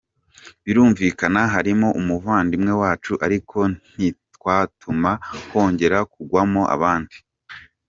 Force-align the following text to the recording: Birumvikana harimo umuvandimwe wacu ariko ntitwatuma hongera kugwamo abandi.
Birumvikana 0.63 1.41
harimo 1.53 1.87
umuvandimwe 1.99 2.71
wacu 2.81 3.13
ariko 3.25 3.57
ntitwatuma 3.93 5.11
hongera 5.51 5.97
kugwamo 6.13 6.61
abandi. 6.75 7.17